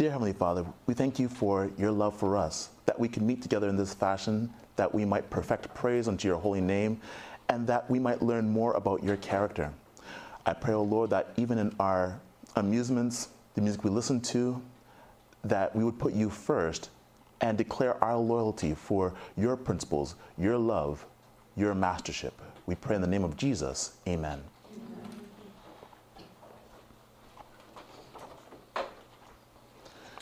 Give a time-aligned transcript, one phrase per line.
[0.00, 3.42] Dear Heavenly Father, we thank you for your love for us, that we can meet
[3.42, 6.98] together in this fashion, that we might perfect praise unto your holy name,
[7.50, 9.70] and that we might learn more about your character.
[10.46, 12.18] I pray, O oh Lord, that even in our
[12.56, 14.62] amusements, the music we listen to,
[15.44, 16.88] that we would put you first
[17.42, 21.04] and declare our loyalty for your principles, your love,
[21.56, 22.40] your mastership.
[22.64, 23.98] We pray in the name of Jesus.
[24.08, 24.40] Amen.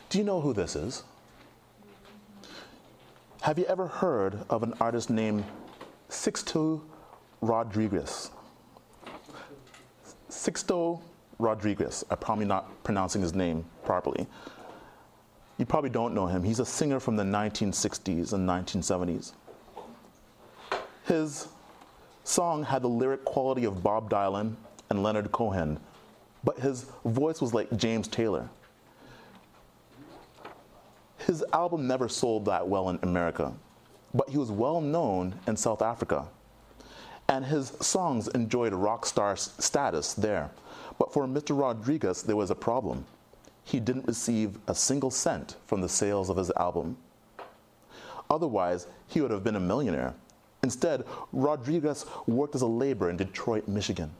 [0.08, 1.02] Do you know who this is?
[3.42, 5.44] Have you ever heard of an artist named
[6.08, 6.80] Sixto
[7.42, 8.30] Rodriguez?
[10.30, 11.02] Sixto
[11.38, 12.04] Rodriguez.
[12.10, 14.26] I'm probably not pronouncing his name properly.
[15.58, 16.42] You probably don't know him.
[16.42, 19.32] He's a singer from the 1960s and 1970s.
[21.04, 21.48] His
[22.24, 24.54] song had the lyric quality of Bob Dylan
[24.88, 25.78] and Leonard Cohen,
[26.44, 28.48] but his voice was like James Taylor
[31.28, 33.52] his album never sold that well in America,
[34.14, 36.26] but he was well known in South Africa.
[37.28, 40.50] And his songs enjoyed rock star status there.
[40.98, 41.56] But for Mr.
[41.56, 43.04] Rodriguez, there was a problem.
[43.62, 46.96] He didn't receive a single cent from the sales of his album.
[48.30, 50.14] Otherwise, he would have been a millionaire.
[50.62, 54.10] Instead, Rodriguez worked as a laborer in Detroit, Michigan.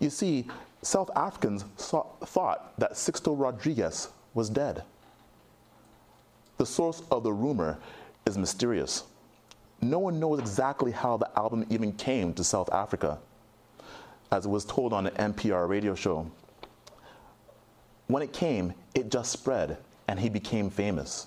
[0.00, 0.48] You see,
[0.82, 4.82] South Africans saw, thought that Sixto Rodriguez was dead.
[6.56, 7.78] The source of the rumor
[8.26, 9.04] is mysterious.
[9.80, 13.18] No one knows exactly how the album even came to South Africa,
[14.30, 16.30] as it was told on an NPR radio show.
[18.06, 21.26] When it came, it just spread, and he became famous.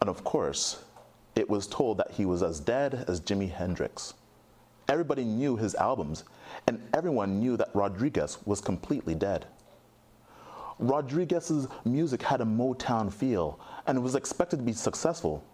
[0.00, 0.84] And of course,
[1.34, 4.14] it was told that he was as dead as Jimi Hendrix.
[4.88, 6.24] Everybody knew his albums,
[6.66, 9.46] and everyone knew that Rodriguez was completely dead.
[10.78, 15.44] Rodriguez's music had a Motown feel and was expected to be successful,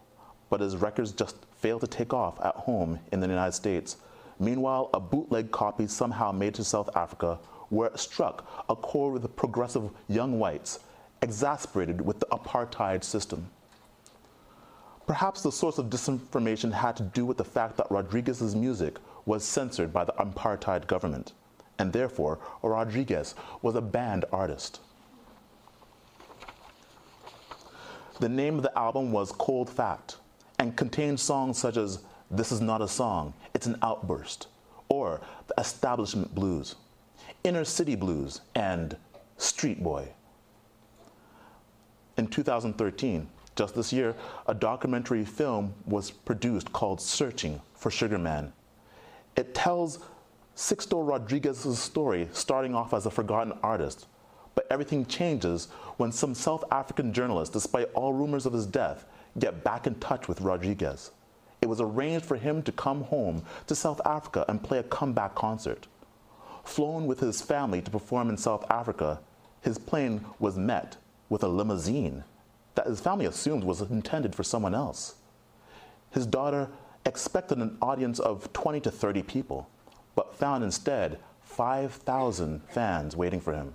[0.49, 3.99] but his records just failed to take off at home in the United States.
[4.39, 9.23] Meanwhile, a bootleg copy somehow made to South Africa where it struck a chord with
[9.23, 10.81] the progressive young whites,
[11.23, 13.49] exasperated with the apartheid system.
[15.07, 19.45] Perhaps the source of disinformation had to do with the fact that Rodriguez's music was
[19.45, 21.33] censored by the apartheid government,
[21.79, 24.81] and therefore Rodriguez was a banned artist.
[28.21, 30.19] The name of the album was Cold Fact
[30.59, 32.01] and contained songs such as
[32.31, 34.49] This Is Not a Song, It's an Outburst,
[34.91, 36.75] or The Establishment Blues,
[37.45, 38.95] Inner City Blues, and
[39.39, 40.11] Street Boy.
[42.19, 43.27] In 2013,
[43.57, 44.15] just this year,
[44.47, 48.53] a documentary film was produced called Searching for Sugar Man.
[49.35, 49.99] It tells
[50.55, 54.09] Sixto Rodriguez's story, starting off as a forgotten artist
[54.55, 59.05] but everything changes when some South African journalists, despite all rumors of his death,
[59.39, 61.11] get back in touch with Rodriguez.
[61.63, 65.35] It was arranged for him to come home to South Africa and play a comeback
[65.35, 65.87] concert.
[66.65, 69.21] Flown with his family to perform in South Africa,
[69.61, 70.97] his plane was met
[71.29, 72.25] with a limousine
[72.75, 75.17] that his family assumed was intended for someone else.
[76.13, 76.69] His daughter
[77.05, 79.69] expected an audience of 20 to 30 people,
[80.15, 83.75] but found instead 5,000 fans waiting for him.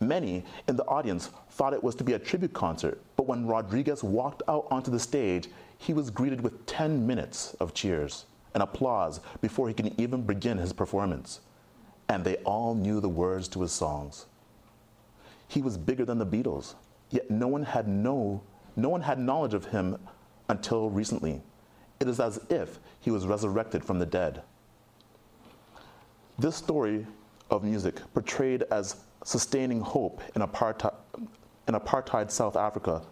[0.00, 4.02] Many in the audience thought it was to be a tribute concert, but when Rodriguez
[4.02, 9.20] walked out onto the stage, he was greeted with 10 minutes of cheers and applause
[9.40, 11.40] before he could even begin his performance.
[12.08, 14.26] And they all knew the words to his songs.
[15.48, 16.74] He was bigger than the Beatles,
[17.10, 18.42] yet no one had no,
[18.76, 19.98] no one had knowledge of him
[20.48, 21.42] until recently.
[22.00, 24.42] It is as if he was resurrected from the dead.
[26.38, 27.06] This story
[27.50, 30.94] of music, portrayed as sustaining hope in apartheid,
[31.66, 33.02] in apartheid South Africa.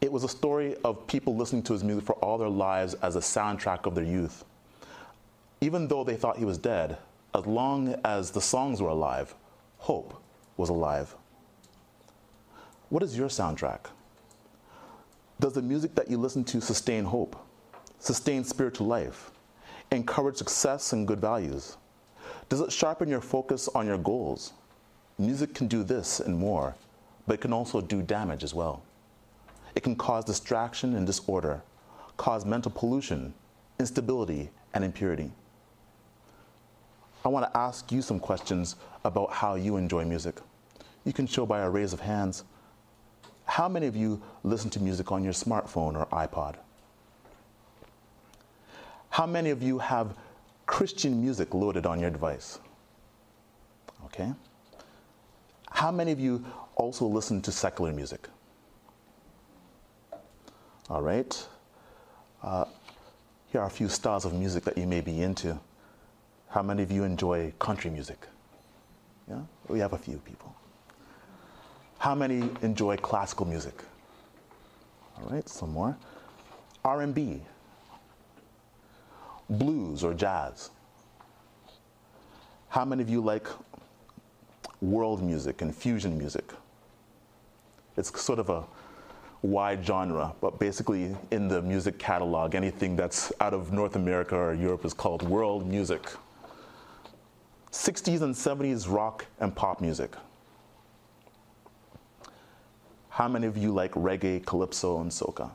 [0.00, 3.16] It was a story of people listening to his music for all their lives as
[3.16, 4.44] a soundtrack of their youth.
[5.60, 6.98] Even though they thought he was dead,
[7.34, 9.34] as long as the songs were alive,
[9.78, 10.20] hope
[10.56, 11.14] was alive.
[12.88, 13.86] What is your soundtrack?
[15.40, 17.36] Does the music that you listen to sustain hope,
[17.98, 19.30] sustain spiritual life,
[19.90, 21.76] encourage success and good values?
[22.52, 24.52] Does it sharpen your focus on your goals?
[25.18, 26.76] Music can do this and more,
[27.26, 28.82] but it can also do damage as well.
[29.74, 31.62] It can cause distraction and disorder,
[32.18, 33.32] cause mental pollution,
[33.80, 35.32] instability, and impurity.
[37.24, 40.38] I want to ask you some questions about how you enjoy music.
[41.06, 42.44] You can show by a raise of hands.
[43.46, 46.56] How many of you listen to music on your smartphone or iPod?
[49.08, 50.14] How many of you have
[50.72, 52.58] Christian music loaded on your device.
[54.06, 54.32] Okay?
[55.70, 56.46] How many of you
[56.76, 58.26] also listen to secular music?
[60.88, 61.46] All right.
[62.42, 62.64] Uh,
[63.50, 65.60] here are a few styles of music that you may be into.
[66.48, 68.26] How many of you enjoy country music?
[69.28, 70.56] Yeah, we have a few people.
[71.98, 73.74] How many enjoy classical music?
[75.18, 75.98] All right, some more.
[76.82, 77.42] R&B,
[79.58, 80.70] blues or jazz.
[82.68, 83.46] How many of you like
[84.80, 86.52] world music and fusion music?
[87.96, 88.64] It's sort of a
[89.42, 94.54] wide genre, but basically in the music catalog, anything that's out of North America or
[94.54, 96.02] Europe is called world music.
[97.72, 100.14] 60s and 70s rock and pop music.
[103.08, 105.50] How many of you like reggae, calypso, and soca?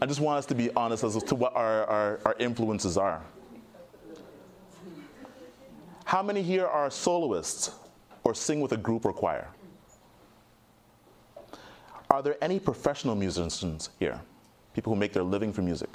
[0.00, 3.22] I just want us to be honest as to what our, our, our influences are.
[6.04, 7.72] How many here are soloists
[8.22, 9.48] or sing with a group or choir?
[12.10, 14.20] Are there any professional musicians here?
[14.74, 15.90] People who make their living from music?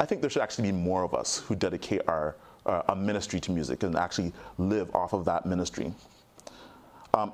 [0.00, 2.34] I think there should actually be more of us who dedicate our
[2.64, 5.92] uh, a ministry to music and actually live off of that ministry.
[7.14, 7.32] Um,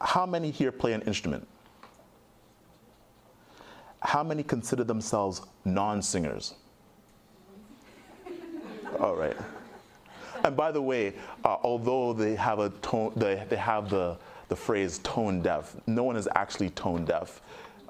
[0.00, 1.46] how many here play an instrument?
[4.02, 6.54] How many consider themselves non-singers?
[8.98, 9.36] All right.
[10.44, 11.14] And by the way,
[11.44, 14.16] uh, although they have a tone, they, they have the
[14.50, 15.76] the phrase tone deaf.
[15.86, 17.40] No one is actually tone deaf.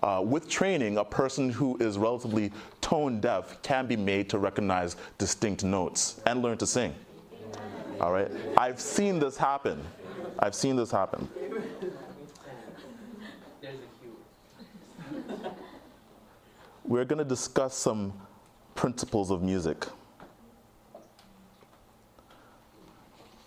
[0.03, 4.97] Uh, with training, a person who is relatively tone deaf can be made to recognize
[5.19, 6.95] distinct notes and learn to sing.
[8.01, 8.31] All right?
[8.57, 9.83] I've seen this happen.
[10.39, 11.29] I've seen this happen.
[16.85, 18.13] We're going to discuss some
[18.75, 19.87] principles of music.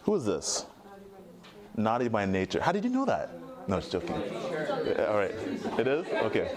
[0.04, 0.66] Who is this?
[1.78, 2.62] naughty by nature.
[2.62, 3.32] How did you know that?
[3.68, 4.16] No, it's joking.
[4.16, 5.32] All right.
[5.80, 6.06] It is?
[6.08, 6.52] Okay.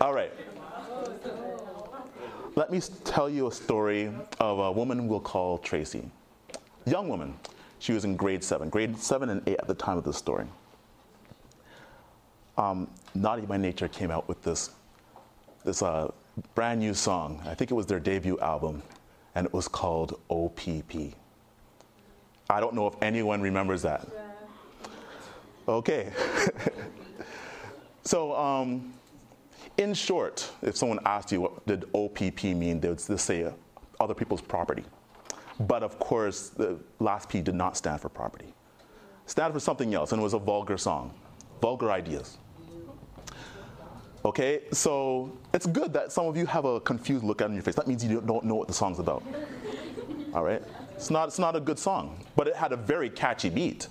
[0.00, 0.32] All right.
[2.56, 6.08] Let me tell you a story of a woman we'll call Tracy.
[6.86, 7.34] Young woman.
[7.80, 10.46] She was in grade seven, grade seven and eight at the time of this story.
[12.56, 14.70] Um, Naughty by Nature came out with this,
[15.64, 16.12] this uh,
[16.54, 17.42] brand new song.
[17.46, 18.82] I think it was their debut album,
[19.34, 21.14] and it was called OPP.
[22.50, 24.06] I don't know if anyone remembers that.
[25.66, 26.12] Okay.
[28.04, 28.92] so, um,
[29.78, 33.52] in short, if someone asked you what did OPP mean, they would say uh,
[33.98, 34.84] other people's property.
[35.60, 38.52] But of course, the last P did not stand for property.
[39.24, 41.14] It stood for something else, and it was a vulgar song,
[41.62, 42.36] vulgar ideas.
[44.24, 47.74] Okay, so it's good that some of you have a confused look on your face.
[47.74, 49.22] That means you don't know what the song's about.
[50.32, 50.62] All right?
[50.94, 53.88] It's not, it's not a good song, but it had a very catchy beat.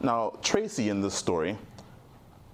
[0.00, 1.56] Now, Tracy in this story,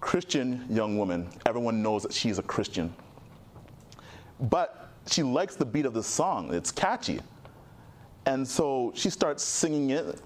[0.01, 2.93] Christian young woman, everyone knows that she's a Christian.
[4.39, 7.21] But she likes the beat of the song, it's catchy.
[8.27, 10.21] And so she starts singing it,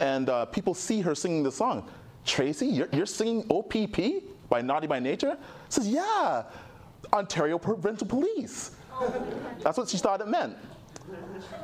[0.00, 1.88] and uh, people see her singing the song.
[2.26, 5.38] Tracy, you're, you're singing OPP by Naughty by Nature?
[5.70, 6.42] Says, yeah,
[7.12, 8.72] Ontario Provincial Police.
[9.62, 10.56] That's what she thought it meant.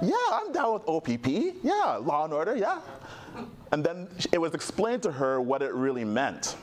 [0.03, 1.27] Yeah, I'm down with OPP.
[1.63, 2.81] Yeah, law and order, yeah.
[3.73, 6.57] And then it was explained to her what it really meant.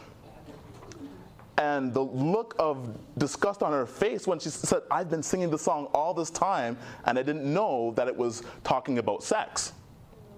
[1.58, 5.60] And the look of disgust on her face when she said, I've been singing the
[5.60, 9.74] song all this time and I didn't know that it was talking about sex.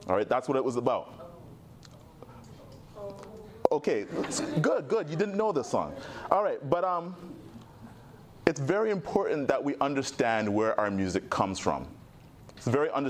[0.08, 1.25] All right, that's what it was about.
[3.72, 4.06] Okay,
[4.62, 5.10] good, good.
[5.10, 5.96] You didn't know this song.
[6.32, 7.16] All right, but um,
[8.46, 11.88] it's very important that we understand where our music comes from.
[12.56, 13.10] It's very under-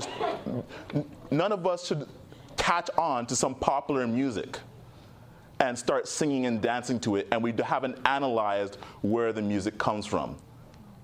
[1.30, 2.06] none of us should
[2.56, 4.58] catch on to some popular music
[5.60, 10.04] and start singing and dancing to it, and we haven't analyzed where the music comes
[10.06, 10.36] from.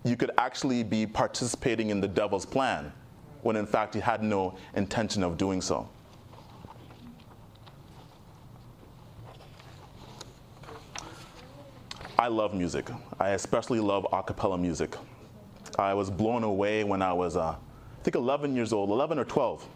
[0.05, 2.93] You could actually be participating in the devil's plan
[3.43, 5.89] when in fact you had no intention of doing so.
[12.23, 12.89] I love music.
[13.19, 14.95] I especially love a cappella music.
[15.77, 19.25] I was blown away when I was uh, I think 11 years old, 11 or
[19.25, 19.67] 12,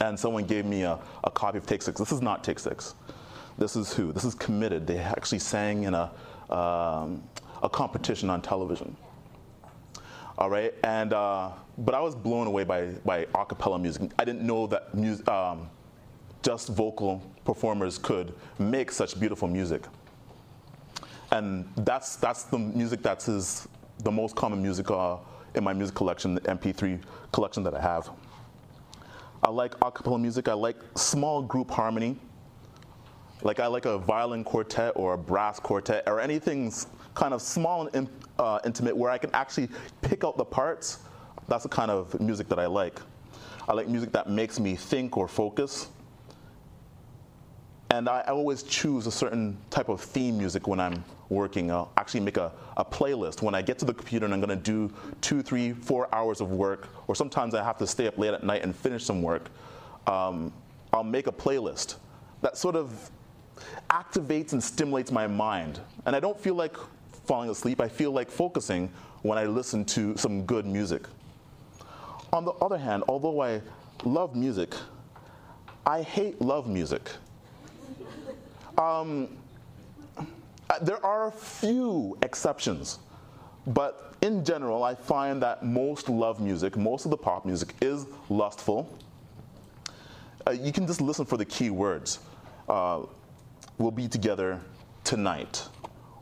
[0.00, 1.98] and someone gave me a, a copy of Take Six.
[1.98, 2.94] This is not Take Six.
[3.58, 4.12] This is who?
[4.12, 4.86] This is Committed.
[4.86, 6.12] They actually sang in a,
[6.48, 7.24] um,
[7.60, 8.96] a competition on television.
[10.38, 14.12] All right, and uh, but I was blown away by by a cappella music.
[14.16, 15.68] I didn't know that um,
[16.40, 19.82] just vocal performers could make such beautiful music.
[21.30, 23.68] And that's that's the music that is
[24.02, 25.16] the most common music uh,
[25.54, 27.00] in my music collection, the MP3
[27.32, 28.10] collection that I have.
[29.42, 30.48] I like a cappella music.
[30.48, 32.16] I like small group harmony.
[33.42, 36.72] Like I like a violin quartet or a brass quartet or anything
[37.14, 38.08] kind of small and
[38.38, 39.68] uh, intimate where I can actually
[40.02, 41.00] pick out the parts.
[41.46, 43.00] That's the kind of music that I like.
[43.68, 45.88] I like music that makes me think or focus.
[47.90, 51.70] And I, I always choose a certain type of theme music when I'm working.
[51.70, 53.40] I'll actually make a, a playlist.
[53.40, 56.40] When I get to the computer and I'm going to do two, three, four hours
[56.40, 59.22] of work, or sometimes I have to stay up late at night and finish some
[59.22, 59.50] work,
[60.06, 60.52] um,
[60.92, 61.96] I'll make a playlist
[62.42, 63.10] that sort of
[63.90, 65.80] activates and stimulates my mind.
[66.06, 66.76] And I don't feel like
[67.26, 68.90] falling asleep, I feel like focusing
[69.22, 71.02] when I listen to some good music.
[72.32, 73.62] On the other hand, although I
[74.04, 74.74] love music,
[75.86, 77.10] I hate love music.
[78.78, 79.28] Um,
[80.16, 83.00] uh, there are a few exceptions,
[83.66, 88.06] but in general, I find that most love music, most of the pop music, is
[88.28, 88.88] lustful.
[90.46, 92.20] Uh, you can just listen for the key words.
[92.68, 93.02] Uh,
[93.78, 94.60] we'll be together
[95.02, 95.66] tonight,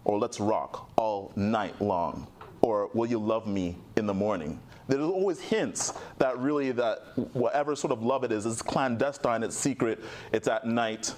[0.04, 2.26] or let's rock all night long,
[2.62, 4.58] or will you love me in the morning?
[4.88, 7.00] There's always hints that really that
[7.34, 11.12] whatever sort of love it is, is clandestine, it's secret, it's at night,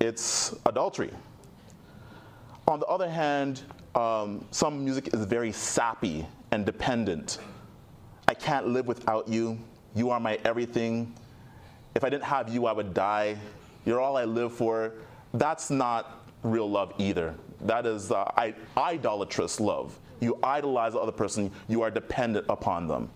[0.00, 1.10] it's adultery.
[2.66, 3.62] On the other hand,
[3.94, 7.38] um, some music is very sappy and dependent.
[8.26, 9.58] I can't live without you.
[9.94, 11.14] You are my everything.
[11.94, 13.36] If I didn't have you, I would die.
[13.84, 14.92] You're all I live for.
[15.34, 17.34] That's not real love either.
[17.60, 19.98] That is uh, I- idolatrous love.
[20.20, 23.10] You idolize the other person, you are dependent upon them.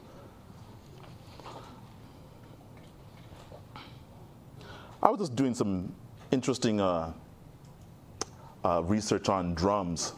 [5.02, 5.92] I was just doing some
[6.30, 7.12] interesting uh,
[8.64, 10.12] uh, research on drums.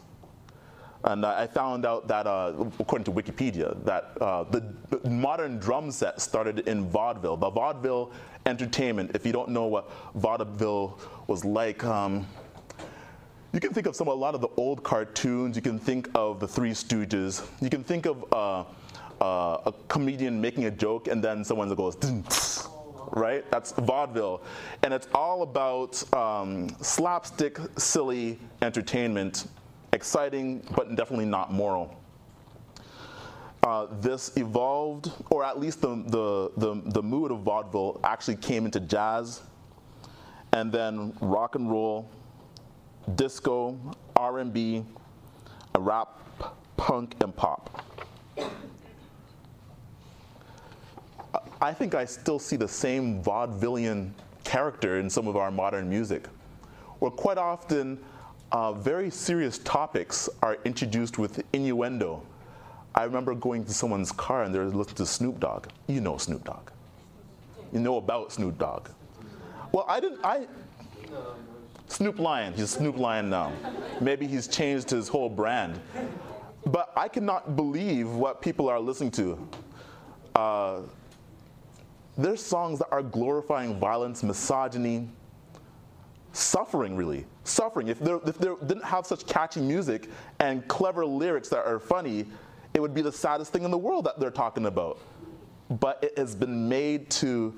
[1.03, 5.89] And I found out that, uh, according to Wikipedia, that uh, the, the, modern drum
[5.89, 7.37] set started in vaudeville.
[7.37, 8.11] The vaudeville
[8.45, 12.27] entertainment, if you don't know what vaudeville was like, um,
[13.51, 15.55] you can think of some a lot of the old cartoons.
[15.55, 17.45] You can think of the Three Stooges.
[17.61, 18.63] You can think of uh,
[19.21, 21.97] uh, a comedian making a joke and then someone goes,
[23.11, 23.49] right?
[23.51, 24.41] That's vaudeville.
[24.83, 29.47] And it's all about um, slapstick, silly entertainment,
[29.93, 31.97] exciting, but definitely not moral.
[33.63, 38.65] Uh, this evolved, or at least the, the, the, the mood of vaudeville actually came
[38.65, 39.41] into jazz,
[40.53, 42.09] and then rock and roll,
[43.15, 43.77] disco,
[44.15, 44.83] R&B,
[45.77, 46.19] rap,
[46.75, 47.85] punk, and pop.
[51.61, 54.11] I think I still see the same vaudevillian
[54.43, 56.27] character in some of our modern music,
[56.97, 57.99] where quite often
[58.51, 62.23] uh, very serious topics are introduced with innuendo.
[62.95, 65.67] I remember going to someone's car and they're listening to Snoop Dogg.
[65.87, 66.71] You know Snoop Dogg.
[67.71, 68.89] You know about Snoop Dogg.
[69.71, 70.19] Well, I didn't.
[70.25, 70.47] I
[71.87, 72.53] Snoop Lion.
[72.53, 73.53] He's Snoop Lion now.
[74.01, 75.79] Maybe he's changed his whole brand.
[76.65, 79.47] But I cannot believe what people are listening to.
[80.35, 80.81] Uh,
[82.17, 85.09] there's songs that are glorifying violence, misogyny,
[86.33, 87.25] suffering, really.
[87.43, 87.87] Suffering.
[87.87, 92.25] If they if didn't have such catchy music and clever lyrics that are funny,
[92.73, 94.99] it would be the saddest thing in the world that they're talking about.
[95.69, 97.57] But it has been made to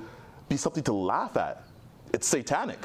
[0.50, 1.64] be something to laugh at.
[2.14, 2.80] It's satanic.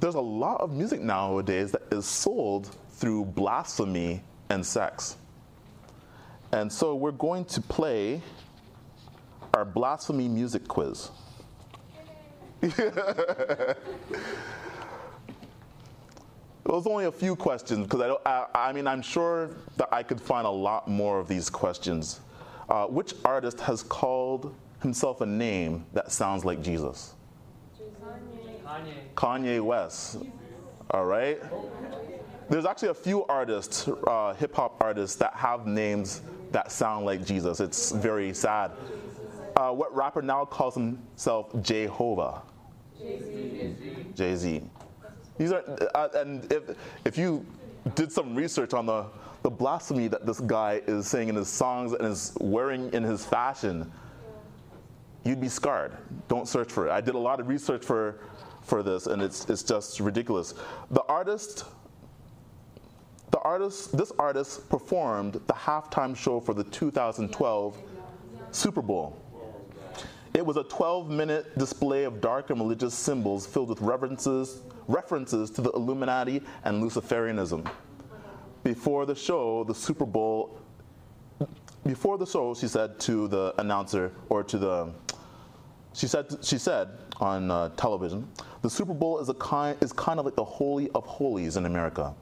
[0.00, 5.16] There's a lot of music nowadays that is sold through blasphemy and sex.
[6.54, 8.22] And so we're going to play
[9.54, 11.10] our blasphemy music quiz.
[12.60, 12.76] There's
[16.86, 20.46] only a few questions because I, I, I, mean, I'm sure that I could find
[20.46, 22.20] a lot more of these questions.
[22.68, 27.14] Uh, which artist has called himself a name that sounds like Jesus?
[28.64, 29.02] Kanye.
[29.16, 30.18] Kanye West.
[30.92, 31.42] All right.
[32.48, 36.22] There's actually a few artists, uh, hip hop artists, that have names
[36.54, 37.60] that sound like Jesus.
[37.60, 38.70] It's very sad.
[39.56, 42.42] Uh, what rapper now calls himself Jehovah?
[44.14, 44.62] Jay Z.
[45.36, 46.62] These are, uh, and if,
[47.04, 47.44] if you
[47.94, 49.06] did some research on the,
[49.42, 53.24] the blasphemy that this guy is saying in his songs and is wearing in his
[53.24, 53.92] fashion,
[55.24, 55.96] you'd be scarred.
[56.28, 56.92] Don't search for it.
[56.92, 58.20] I did a lot of research for,
[58.62, 60.54] for this, and it's, it's just ridiculous.
[60.92, 61.64] The artist
[63.34, 67.76] the artist, this artist performed the halftime show for the 2012
[68.52, 69.20] Super Bowl.
[70.34, 75.50] It was a 12 minute display of dark and religious symbols filled with references, references
[75.50, 77.68] to the Illuminati and Luciferianism.
[78.62, 80.60] Before the show, the Super Bowl,
[81.84, 84.92] before the show, she said to the announcer or to the
[85.92, 86.88] she said she said
[87.18, 88.28] on uh, television,
[88.62, 91.66] the Super Bowl is a kind is kind of like the holy of holies in
[91.66, 92.14] America.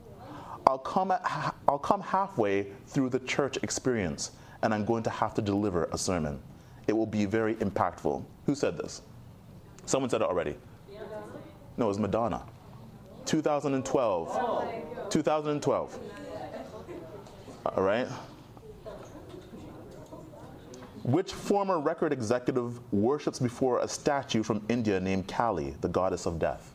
[0.73, 4.31] I'll come at, I'll come halfway through the church experience,
[4.63, 6.41] and I'm going to have to deliver a sermon.
[6.89, 8.25] It will be very impactful.
[8.47, 9.03] Who said this?
[9.85, 10.57] Someone said it already.
[11.77, 12.47] No, it was Madonna.
[13.27, 15.11] 2012.
[15.11, 15.99] 2012.
[17.67, 18.09] All right.
[21.03, 26.39] Which former record executive worships before a statue from India named Kali, the goddess of
[26.39, 26.72] death?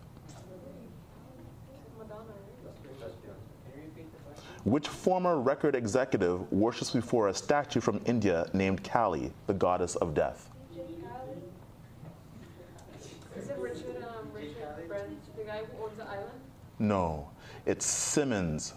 [4.68, 10.14] Which former record executive worships before a statue from India named Kali, the goddess of
[10.14, 10.50] death?
[13.38, 16.32] Is it Richard, um, Richard Brent, the guy who owns the island?
[16.80, 17.30] No,
[17.66, 18.74] it's Simmons,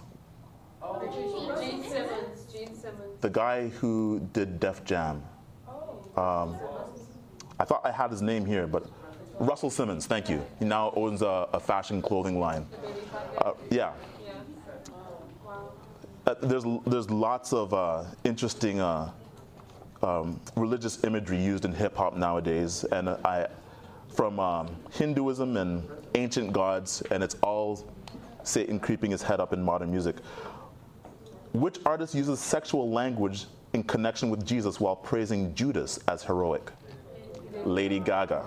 [0.80, 3.20] Richard, Gene Simmons, Gene Simmons.
[3.20, 5.25] the guy who did Def Jam.
[6.16, 6.56] Um,
[7.59, 8.87] I thought I had his name here, but
[9.40, 10.40] Russell Simmons, thank you.
[10.61, 12.64] He now owns a, a fashion clothing line.
[12.70, 13.50] The Baby Phat guy.
[13.50, 13.92] Uh, yeah.
[16.26, 19.10] Uh, there's there's lots of uh, interesting uh,
[20.02, 23.48] um, religious imagery used in hip hop nowadays, and I
[24.14, 27.86] from um, Hinduism and ancient gods, and it's all
[28.42, 30.16] Satan creeping his head up in modern music.
[31.52, 36.70] Which artist uses sexual language in connection with Jesus while praising Judas as heroic?
[37.64, 38.44] Lady Gaga.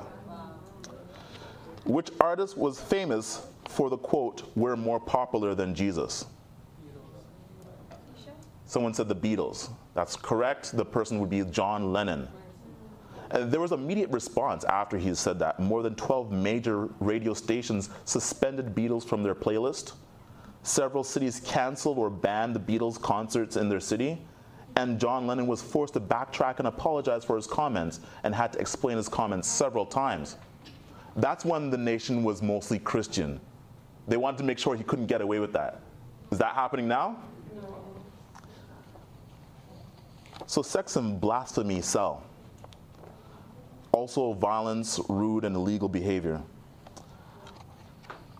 [1.85, 6.25] Which artist was famous for the quote, "We're more popular than Jesus"?
[8.73, 9.69] Someone said the Beatles.
[9.93, 10.75] That's correct.
[10.75, 12.27] The person would be John Lennon.
[13.29, 15.59] And there was immediate response after he said that.
[15.59, 19.93] More than 12 major radio stations suspended Beatles from their playlist.
[20.63, 24.19] Several cities canceled or banned the Beatles concerts in their city.
[24.75, 28.59] And John Lennon was forced to backtrack and apologize for his comments and had to
[28.59, 30.37] explain his comments several times.
[31.17, 33.39] That's when the nation was mostly Christian.
[34.07, 35.81] They wanted to make sure he couldn't get away with that.
[36.31, 37.19] Is that happening now?
[40.47, 42.23] So, sex and blasphemy sell.
[43.91, 46.41] Also, violence, rude, and illegal behavior.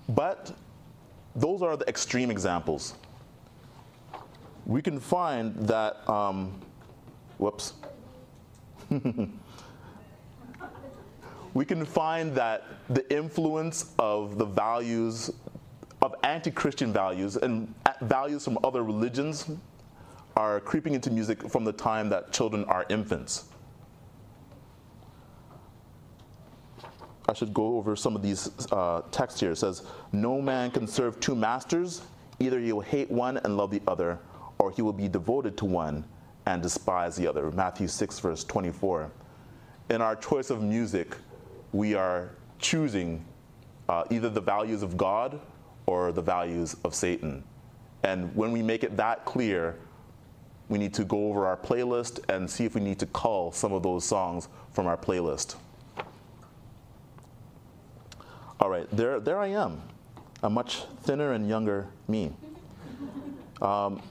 [0.09, 0.51] But
[1.35, 2.95] those are the extreme examples.
[4.65, 6.59] We can find that, um,
[7.37, 7.73] whoops.
[11.53, 15.31] we can find that the influence of the values,
[16.01, 19.49] of anti Christian values, and values from other religions
[20.35, 23.45] are creeping into music from the time that children are infants.
[27.27, 29.51] I should go over some of these uh, texts here.
[29.51, 32.01] It says, No man can serve two masters.
[32.39, 34.19] Either he will hate one and love the other,
[34.59, 36.03] or he will be devoted to one
[36.45, 37.49] and despise the other.
[37.51, 39.09] Matthew 6, verse 24.
[39.89, 41.15] In our choice of music,
[41.71, 43.23] we are choosing
[43.87, 45.39] uh, either the values of God
[45.85, 47.43] or the values of Satan.
[48.03, 49.77] And when we make it that clear,
[50.73, 53.71] we need to go over our playlist and see if we need to cull some
[53.73, 55.55] of those songs from our playlist.
[58.59, 59.83] All right, there, there I am,
[60.41, 62.31] a much thinner and younger me.
[63.61, 64.01] Um,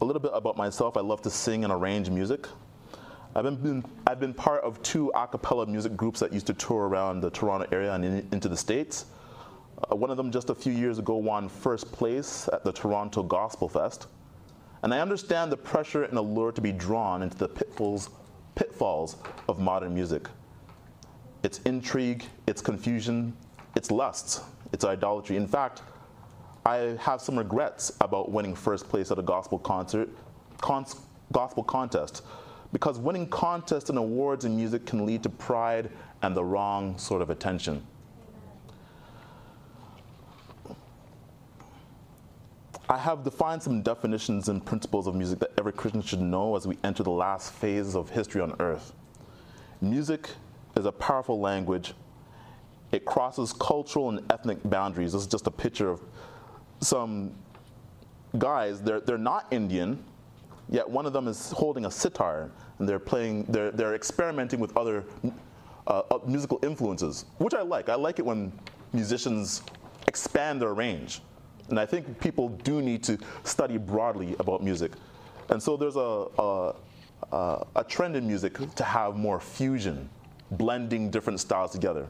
[0.00, 2.46] a little bit about myself I love to sing and arrange music.
[3.36, 6.88] I've been, I've been part of two a cappella music groups that used to tour
[6.88, 9.04] around the Toronto area and in, into the States.
[9.90, 13.22] Uh, one of them just a few years ago won first place at the Toronto
[13.22, 14.06] Gospel Fest.
[14.82, 18.10] And I understand the pressure and allure to be drawn into the pitfalls,
[18.54, 19.16] pitfalls
[19.48, 20.28] of modern music.
[21.42, 23.36] Its intrigue, its confusion,
[23.76, 24.40] its lusts,
[24.72, 25.36] its idolatry.
[25.36, 25.82] In fact,
[26.64, 30.08] I have some regrets about winning first place at a gospel concert,
[30.60, 30.96] cons-
[31.32, 32.22] gospel contest,
[32.72, 35.90] because winning contests and awards in music can lead to pride
[36.22, 37.84] and the wrong sort of attention.
[42.92, 46.66] I have defined some definitions and principles of music that every Christian should know as
[46.66, 48.92] we enter the last phase of history on earth.
[49.80, 50.28] Music
[50.76, 51.94] is a powerful language.
[52.90, 55.14] It crosses cultural and ethnic boundaries.
[55.14, 56.02] This is just a picture of
[56.80, 57.32] some
[58.36, 58.82] guys.
[58.82, 60.04] They're, they're not Indian,
[60.68, 64.76] yet one of them is holding a sitar and they're playing, they're, they're experimenting with
[64.76, 65.04] other
[65.86, 67.88] uh, musical influences, which I like.
[67.88, 68.52] I like it when
[68.92, 69.62] musicians
[70.08, 71.22] expand their range.
[71.72, 74.92] And I think people do need to study broadly about music.
[75.48, 76.74] And so there's a,
[77.32, 80.10] a, a, trend in music to have more fusion,
[80.50, 82.06] blending different styles together.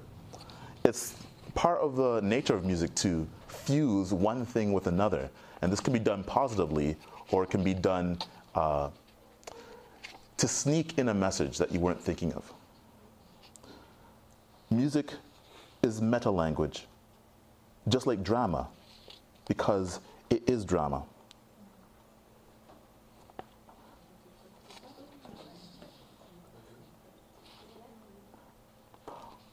[0.85, 1.15] It's
[1.55, 5.31] part of the nature of music to fuse one thing with another.
[5.63, 6.97] And this can be done positively
[7.31, 8.19] or it can be done
[8.57, 8.91] uh,
[10.39, 12.53] to sneak in a message that you weren't thinking of.
[14.71, 15.13] Music
[15.85, 16.89] is meta language,
[17.89, 18.67] just like drama,
[19.49, 20.01] because
[20.31, 21.05] it is drama.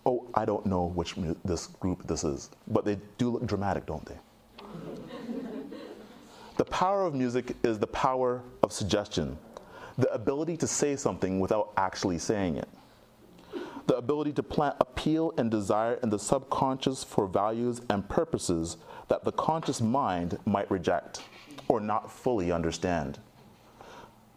[0.05, 3.85] Oh, I don't know which mu- this group this is, but they do look dramatic,
[3.85, 4.17] don't they?
[6.57, 9.37] the power of music is the power of suggestion,
[9.97, 12.67] the ability to say something without actually saying it,
[13.89, 19.23] the ability to plant appeal and desire in the subconscious for values and purposes that
[19.23, 21.23] the conscious mind might reject
[21.67, 23.17] or not fully understand.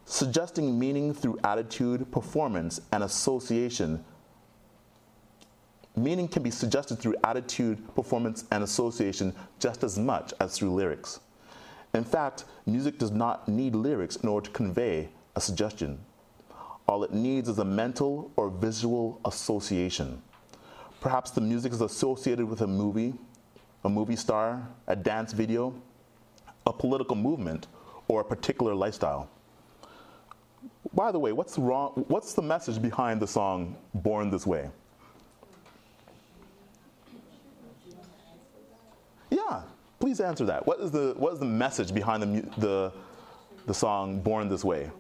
[0.07, 4.03] Suggesting meaning through attitude, performance, and association
[5.95, 11.21] Meaning can be suggested through attitude, performance, and association just as much as through lyrics.
[11.93, 15.99] In fact, music does not need lyrics in order to convey a suggestion.
[16.89, 20.21] All it needs is a mental or visual association.
[21.01, 23.15] Perhaps the music is associated with a movie,
[23.85, 25.75] a movie star, a dance video,
[26.67, 27.67] a political movement,
[28.09, 29.29] or a particular lifestyle.
[30.95, 32.05] By the way, what's wrong?
[32.09, 34.69] What's the message behind the song Born This Way?
[39.31, 39.63] Yeah,
[39.99, 40.67] please answer that.
[40.67, 42.93] What is the, what is the message behind the, the,
[43.67, 44.91] the song Born This Way?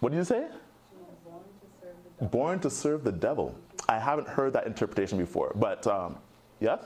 [0.00, 0.46] What did you say?
[2.20, 3.54] Born to serve the devil.
[3.88, 6.16] I haven't heard that interpretation before, but um,
[6.60, 6.80] yes?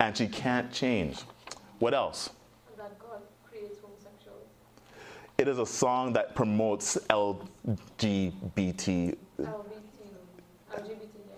[0.00, 1.20] And she can't change.
[1.78, 2.30] What else?
[2.76, 4.46] That God creates homosexuality.
[5.38, 7.56] It is a song that promotes LGBT.
[7.66, 9.16] LGBT.
[9.38, 9.46] yeah.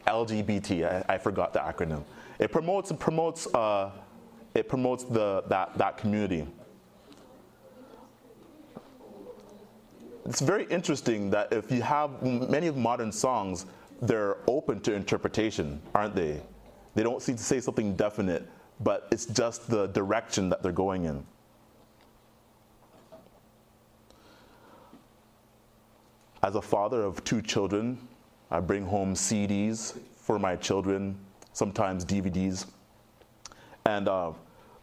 [0.07, 1.05] LGBT.
[1.09, 2.03] I, I forgot the acronym.
[2.39, 3.91] It promotes it promotes uh,
[4.55, 6.47] it promotes the that that community.
[10.27, 13.67] It's very interesting that if you have many of modern songs,
[14.01, 16.41] they're open to interpretation, aren't they?
[16.95, 18.49] They don't seem to say something definite,
[18.81, 21.25] but it's just the direction that they're going in.
[26.43, 27.99] As a father of two children,
[28.51, 31.19] I bring home CDs for my children,
[31.53, 32.67] sometimes DVDs.
[33.87, 34.33] And uh,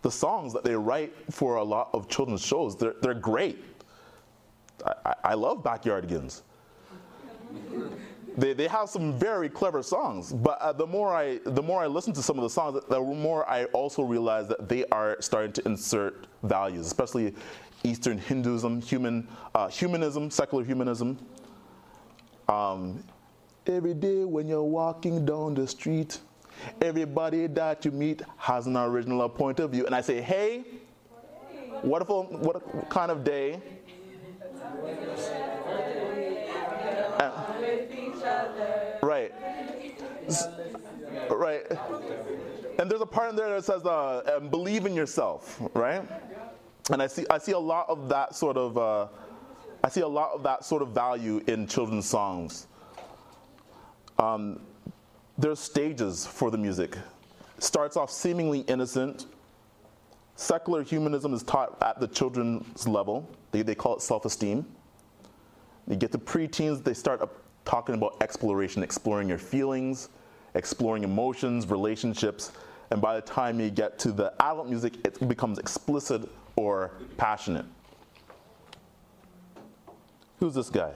[0.01, 3.63] the songs that they write for a lot of children's shows, they're, they're great.
[4.85, 6.41] I, I- love Backyardigans.
[8.37, 11.87] They, they have some very clever songs, but uh, the more I the more I
[11.87, 15.51] listen to some of the songs, the more I also realize that they are starting
[15.53, 17.35] to insert values, especially
[17.83, 21.17] Eastern Hinduism, human uh, humanism, secular humanism.
[22.47, 23.03] Um,
[23.67, 26.19] every day when you're walking down the street,
[26.81, 30.63] everybody that you meet has an original point of view, and I say, hey,
[31.81, 33.61] what a, what kind of day?
[39.01, 39.33] Right.
[41.29, 41.63] Right.
[42.79, 46.03] And there's a part in there that says, uh, um, believe in yourself, right?
[46.91, 49.07] And I see, I see a lot of that sort of, uh,
[49.83, 52.67] I see a lot of that sort of value in children's songs.
[54.19, 54.61] Um,
[55.37, 56.97] there's stages for the music.
[57.59, 59.25] Starts off seemingly innocent.
[60.41, 63.29] Secular humanism is taught at the children's level.
[63.51, 64.65] They, they call it self-esteem.
[65.87, 67.21] You get to preteens, they start
[67.63, 70.09] talking about exploration, exploring your feelings,
[70.55, 72.53] exploring emotions, relationships,
[72.89, 77.65] and by the time you get to the adult music, it becomes explicit or passionate.
[80.39, 80.91] Who's this guy?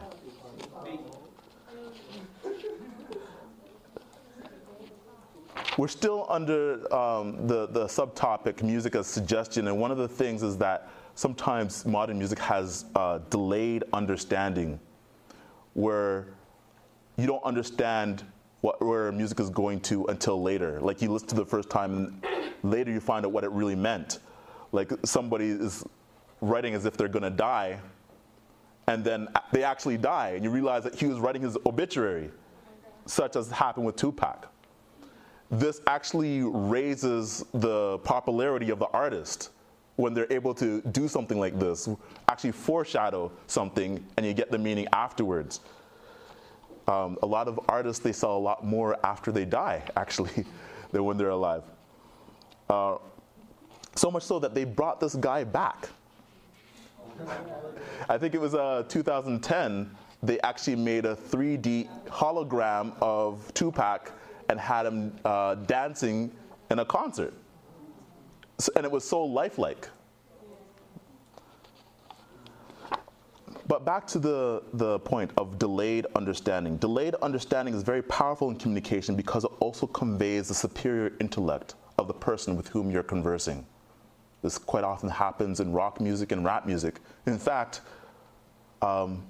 [5.78, 10.42] We're still under um, the, the subtopic music as suggestion, and one of the things
[10.42, 14.80] is that sometimes modern music has uh, delayed understanding
[15.74, 16.28] where
[17.18, 18.24] you don't understand
[18.62, 20.80] what, where music is going to until later.
[20.80, 22.24] Like you listen to the first time, and
[22.64, 24.20] later you find out what it really meant.
[24.72, 25.84] Like somebody is
[26.40, 27.80] writing as if they're gonna die,
[28.88, 32.32] and then they actually die, and you realize that he was writing his obituary,
[33.06, 34.48] such as happened with Tupac.
[35.52, 39.52] This actually raises the popularity of the artist
[39.96, 41.88] when they're able to do something like this,
[42.28, 45.62] actually foreshadow something, and you get the meaning afterwards.
[46.88, 50.46] Um, a lot of artists they sell a lot more after they die, actually,
[50.92, 51.64] than when they're alive.
[52.70, 52.98] Uh,
[53.96, 55.90] so much so that they brought this guy back.
[58.10, 59.90] I think it was uh, 2010.
[60.22, 64.12] They actually made a 3D hologram of Tupac
[64.50, 66.32] and had him uh, dancing
[66.72, 67.34] in a concert,
[68.60, 69.90] S- and it was so lifelike.
[73.68, 76.78] But back to the, the point of delayed understanding.
[76.78, 82.08] Delayed understanding is very powerful in communication because it also conveys the superior intellect of
[82.08, 83.66] the person with whom you're conversing.
[84.44, 87.00] This quite often happens in rock music and rap music.
[87.26, 87.82] In fact,
[88.84, 89.26] um,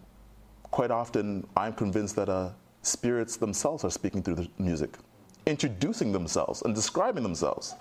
[0.71, 2.49] quite often I'm convinced that uh,
[2.85, 4.97] spirits themselves are speaking through the music,
[5.45, 7.75] introducing themselves and describing themselves.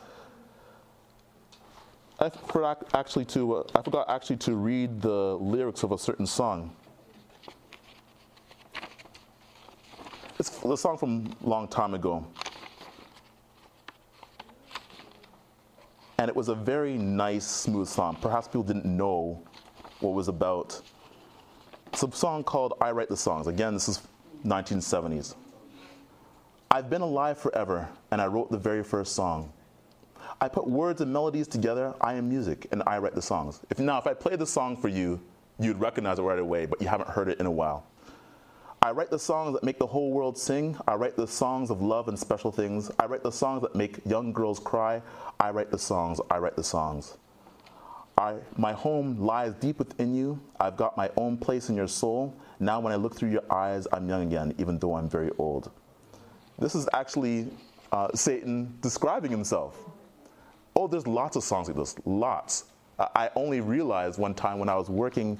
[2.20, 6.26] I forgot actually to uh, I forgot actually to read the lyrics of a certain
[6.26, 6.74] song.
[10.38, 12.26] It's a song from a long time ago.
[16.18, 18.16] And it was a very nice, smooth song.
[18.20, 19.42] Perhaps people didn't know
[20.00, 20.80] what was about.
[21.92, 23.46] It's a song called I Write the Songs.
[23.46, 24.00] Again, this is
[24.44, 25.34] 1970s.
[26.70, 29.52] I've been alive forever, and I wrote the very first song.
[30.40, 31.94] I put words and melodies together.
[32.00, 33.60] I am music, and I write the songs.
[33.70, 35.20] If now, if I play the song for you,
[35.58, 37.86] you'd recognize it right away, but you haven't heard it in a while.
[38.82, 40.76] I write the songs that make the whole world sing.
[40.86, 42.90] I write the songs of love and special things.
[42.98, 45.00] I write the songs that make young girls cry.
[45.40, 46.20] I write the songs.
[46.30, 47.16] I write the songs.
[48.16, 50.40] I, my home lies deep within you.
[50.60, 52.34] I've got my own place in your soul.
[52.60, 55.70] Now, when I look through your eyes, I'm young again, even though I'm very old.
[56.58, 57.48] This is actually
[57.92, 59.78] uh, Satan describing himself.
[60.76, 62.64] Oh, there's lots of songs like this, lots.
[62.98, 65.38] I only realized one time when I was working,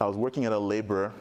[0.00, 1.12] I was working at a laborer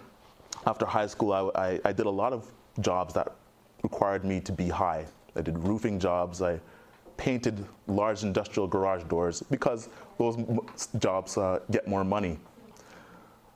[0.67, 1.33] after high school.
[1.33, 2.45] I, I, I did a lot of
[2.81, 3.35] jobs that
[3.81, 5.05] required me to be high.
[5.35, 6.41] I did roofing jobs.
[6.41, 6.59] I
[7.19, 10.37] painted large industrial garage doors because those
[10.99, 12.39] jobs uh, get more money.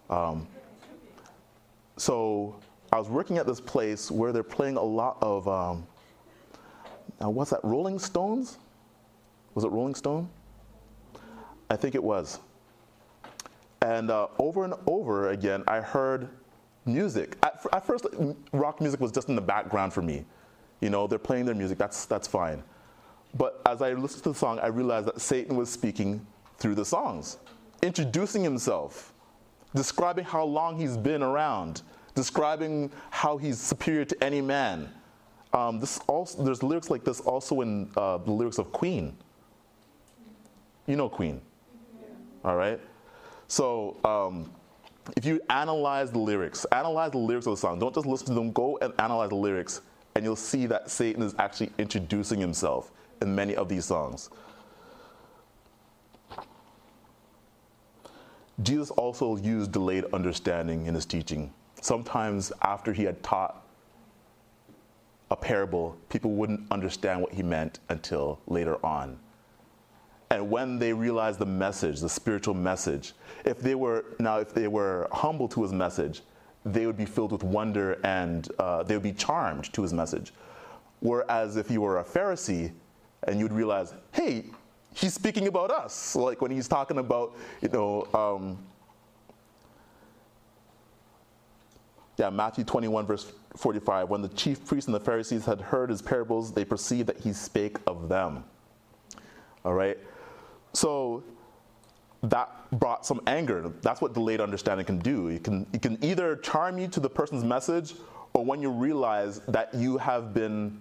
[0.10, 0.46] Um,
[1.96, 2.60] so
[2.92, 5.88] I was working at this place where they're playing a lot of, um,
[7.22, 8.58] now what's that, Rolling Stones?
[9.56, 10.28] Was it Rolling Stone?
[11.70, 12.40] I think it was.
[13.82, 16.28] And uh, over and over again, I heard
[16.86, 17.38] music.
[17.44, 18.08] At, at, first,
[18.52, 20.26] rock music was just in the background for me.
[20.82, 22.62] You know, they're playing their music, that's, that's fine.
[23.36, 26.26] But as I listened to the song, I realized that Satan was speaking
[26.58, 27.38] through the songs,
[27.82, 29.14] introducing himself,
[29.76, 31.82] describing how long he's been around,
[32.14, 34.90] describing how he's superior to any man.
[35.52, 39.16] Um, this also, there's lyrics like this also in uh, the lyrics of Queen.
[40.86, 41.42] You know Queen.
[42.44, 42.80] All right?
[43.48, 44.52] So um,
[45.18, 48.34] if you analyze the lyrics, analyze the lyrics of the song, don't just listen to
[48.34, 49.82] them, go and analyze the lyrics,
[50.16, 52.92] and you'll see that Satan is actually introducing himself
[53.24, 54.30] in many of these songs.
[58.62, 61.52] Jesus also used delayed understanding in his teaching.
[61.82, 63.66] Sometimes, after he had taught
[65.32, 69.18] a parable, people wouldn't understand what he meant until later on.
[70.30, 74.68] And when they realized the message, the spiritual message, if they were now if they
[74.68, 76.22] were humble to his message,
[76.66, 80.34] they would be filled with wonder and uh, they would be charmed to his message.
[81.02, 82.72] Whereas if you were a Pharisee
[83.28, 84.46] and you'd realize, hey,
[84.94, 88.58] he's speaking about us, like when he's talking about, you know, um,
[92.18, 94.10] yeah, Matthew 21, verse 45.
[94.10, 97.34] When the chief priests and the Pharisees had heard his parables, they perceived that he
[97.34, 98.44] spake of them.
[99.66, 99.98] All right?
[100.74, 101.24] So
[102.24, 103.72] that brought some anger.
[103.82, 105.28] That's what delayed understanding can do.
[105.28, 107.96] It can, it can either charm you to the person's message,
[108.34, 110.80] or when you realize that you have been,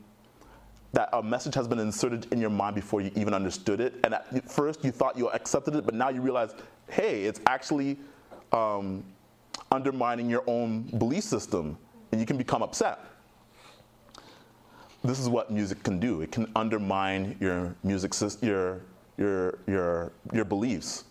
[0.93, 3.95] that a message has been inserted in your mind before you even understood it.
[4.05, 6.55] And at first you thought you accepted it, but now you realize,
[6.89, 7.99] hey, it's actually
[8.53, 9.03] um,
[9.71, 11.79] undermining your own belief system,
[12.11, 13.01] and you can become upset.
[15.03, 16.21] This is what music can do.
[16.21, 18.83] It can undermine your music, your
[19.19, 21.05] your, your, your beliefs,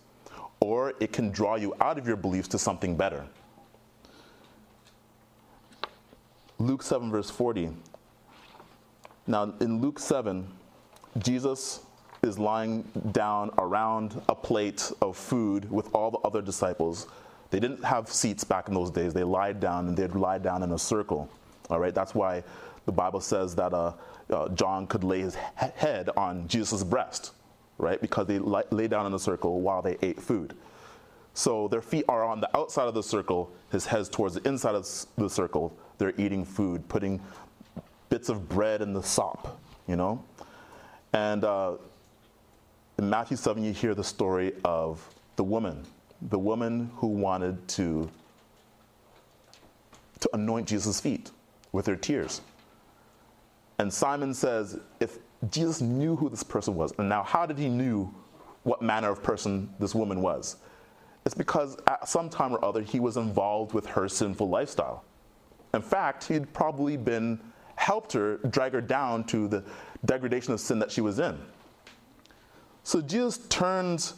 [0.60, 3.26] or it can draw you out of your beliefs to something better.
[6.60, 7.72] Luke 7, verse 40.
[9.28, 10.48] Now, in Luke 7,
[11.20, 11.82] Jesus
[12.24, 17.08] is lying down around a plate of food with all the other disciples.
[17.50, 19.14] They didn't have seats back in those days.
[19.14, 21.30] They lied down and they'd lie down in a circle.
[21.70, 22.44] All right, that's why
[22.86, 23.94] the Bible says that uh,
[24.30, 27.32] uh, John could lay his he- head on Jesus' breast
[27.82, 28.00] right?
[28.00, 30.56] Because they lay down in a circle while they ate food.
[31.34, 34.76] So their feet are on the outside of the circle, his head's towards the inside
[34.76, 35.76] of the circle.
[35.98, 37.22] They're eating food, putting
[38.12, 40.24] bits of bread in the sop, you know?
[41.14, 41.78] And uh,
[43.00, 45.04] in Matthew 7, you hear the story of
[45.38, 45.84] the woman,
[46.22, 48.12] the woman who wanted to,
[50.20, 51.32] to anoint Jesus' feet
[51.72, 52.42] with her tears.
[53.80, 55.18] And Simon says, if
[55.50, 56.94] Jesus knew who this person was.
[57.00, 58.14] And now, how did he knew
[58.64, 60.58] what manner of person this woman was?
[61.26, 65.04] It's because at some time or other he was involved with her sinful lifestyle.
[65.74, 67.40] In fact, he'd probably been
[67.82, 69.64] helped her drag her down to the
[70.06, 71.36] degradation of sin that she was in.
[72.84, 74.14] So Jesus turns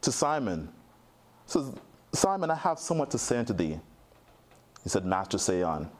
[0.00, 0.70] to Simon,
[1.44, 1.70] says,
[2.14, 3.78] Simon, I have somewhat to say unto thee.
[4.82, 5.90] He said, Master, say on.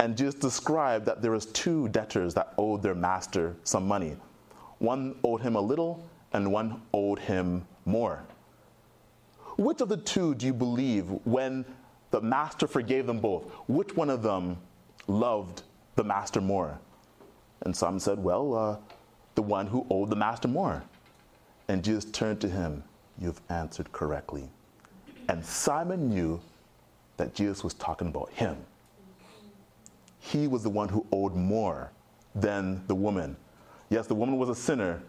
[0.00, 4.16] And Jesus described that there was two debtors that owed their master some money.
[4.78, 8.24] One owed him a little, and one owed him more.
[9.58, 11.66] Which of the two do you believe when
[12.10, 13.52] the master forgave them both?
[13.66, 14.58] Which one of them
[15.06, 15.62] loved
[15.96, 16.78] the master more?
[17.62, 18.76] And Simon said, Well, uh,
[19.34, 20.82] the one who owed the master more.
[21.68, 22.84] And Jesus turned to him,
[23.18, 24.48] You've answered correctly.
[25.28, 26.40] And Simon knew
[27.16, 28.56] that Jesus was talking about him.
[30.18, 31.90] He was the one who owed more
[32.34, 33.36] than the woman.
[33.90, 35.02] Yes, the woman was a sinner,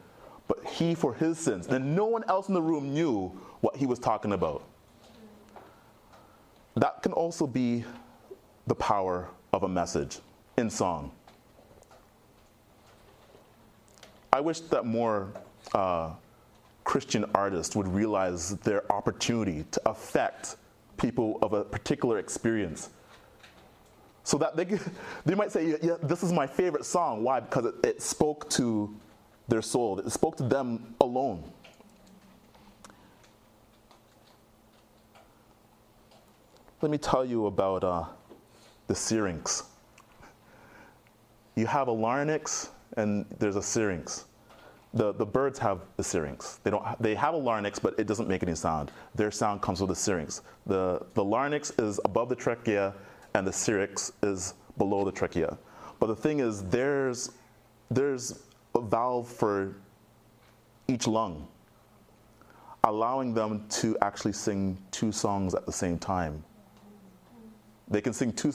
[0.48, 1.68] but he for his sins.
[1.68, 3.30] And no one else in the room knew
[3.62, 4.64] what he was talking about.
[6.76, 7.86] That can also be
[8.68, 10.20] the power of a message
[10.58, 11.12] in song.
[14.32, 15.32] I wish that more
[15.74, 16.12] uh,
[16.84, 20.58] Christian artists would realize their opportunity to affect
[20.98, 22.90] people of a particular experience.
[24.24, 24.66] So that they,
[25.26, 27.24] they might say, yeah, this is my favorite song.
[27.24, 27.40] Why?
[27.40, 28.94] Because it, it spoke to
[29.48, 31.44] their soul, it spoke to them alone.
[36.82, 38.06] Let me tell you about uh,
[38.88, 39.64] the syrinx.
[41.56, 44.26] You have a larynx and there's a syrinx.
[44.94, 46.60] The, the birds have the syrinx.
[46.64, 48.92] They, don't, they have a larynx, but it doesn't make any sound.
[49.14, 50.42] Their sound comes with the syrinx.
[50.66, 52.94] The, the larynx is above the trachea,
[53.34, 55.58] and the syrinx is below the trachea.
[56.00, 57.32] But the thing is, there's,
[57.92, 59.76] there's a valve for
[60.88, 61.48] each lung,
[62.86, 66.42] allowing them to actually sing two songs at the same time.
[67.88, 68.52] They can sing two,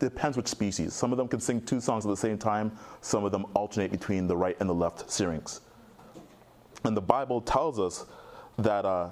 [0.00, 0.94] depends which species.
[0.94, 3.92] Some of them can sing two songs at the same time, some of them alternate
[3.92, 5.60] between the right and the left syrinx.
[6.84, 8.04] And the Bible tells us
[8.58, 9.10] that uh,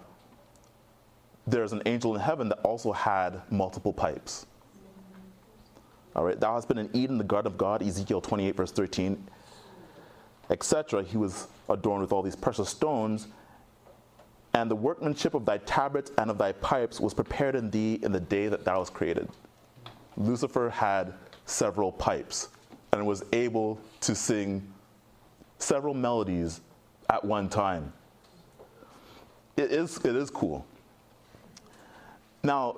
[1.46, 4.46] there's an angel in heaven that also had multiple pipes.
[6.14, 9.24] All right, thou hast been in Eden, the garden of God, Ezekiel 28, verse 13,
[10.50, 11.02] etc.
[11.02, 13.28] He was adorned with all these precious stones.
[14.54, 18.12] And the workmanship of thy tabrets and of thy pipes was prepared in thee in
[18.12, 19.30] the day that thou was created.
[20.16, 21.14] Lucifer had
[21.46, 22.48] several pipes
[22.92, 24.66] and was able to sing
[25.58, 26.60] several melodies
[27.10, 27.92] at one time.
[29.56, 30.66] It is, it is cool.
[32.42, 32.76] Now,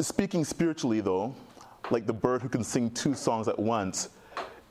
[0.00, 1.34] speaking spiritually, though,
[1.90, 4.10] like the bird who can sing two songs at once,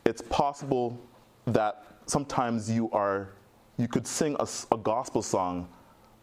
[0.06, 1.00] it's possible
[1.48, 3.30] that sometimes you are
[3.78, 5.68] you could sing a, a, gospel song,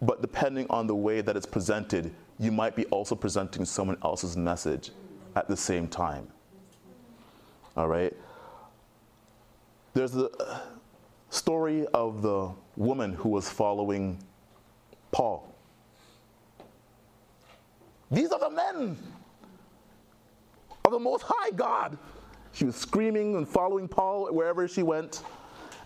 [0.01, 4.37] but depending on the way that it's presented, you might be also presenting someone else's
[4.37, 4.93] message
[5.37, 6.29] at the same time.
[7.77, 8.15] All right.
[9.95, 10.31] There's the
[11.31, 14.19] story of the woman who was following
[15.11, 15.55] Paul.
[18.11, 18.97] These are the men
[20.85, 21.97] of the Most High God.
[22.53, 25.23] She was screaming and following Paul wherever she went.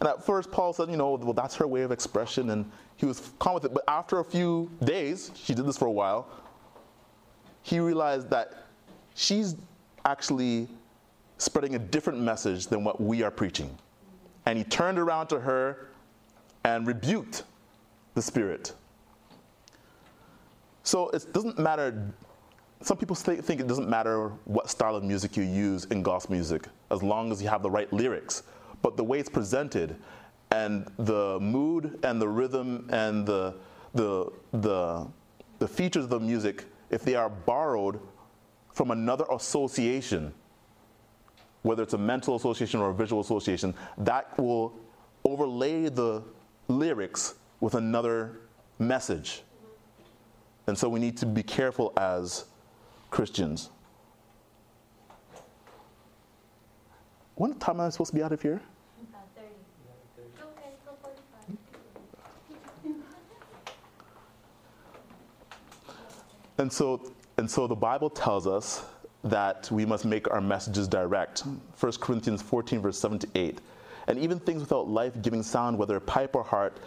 [0.01, 2.51] And at first, Paul said, you know, well, that's her way of expression.
[2.51, 3.75] And he was calm with it.
[3.75, 6.29] But after a few days, she did this for a while,
[7.63, 8.64] he realized that
[9.15, 9.57] she's
[10.05, 10.69] actually
[11.39, 13.77] spreading a different message than what we are preaching.
[14.47, 15.89] And he turned around to her
[16.65, 17.45] and rebuked
[18.15, 18.75] the spirit.
[20.83, 22.13] So it doesn't matter.
[22.83, 26.67] Some people think it doesn't matter what style of music you use in gospel music,
[26.91, 28.43] as long as you have the right lyrics.
[28.83, 29.97] But the way it's presented,
[30.51, 33.55] and the mood, and the rhythm, and the
[33.95, 35.07] the the,
[35.59, 37.99] the features of the music, if they are borrowed
[38.75, 40.35] from another association,
[41.63, 44.75] whether it's a mental association or a visual association, that will
[45.25, 46.23] overlay the
[46.69, 48.41] lyrics with another
[48.79, 49.43] message.
[50.67, 52.45] And so we need to be careful as
[53.11, 53.71] Christians.
[57.37, 58.61] What time am I supposed to be out of here?
[59.09, 59.49] About 30.
[60.41, 61.57] Okay, go 45.
[66.59, 68.85] And so, and so the Bible tells us
[69.25, 71.45] that we must make our messages direct.
[71.81, 73.61] 1 Corinthians 14, verse 7 to 8.
[74.07, 76.79] And even things without life giving sound, whether pipe or heart,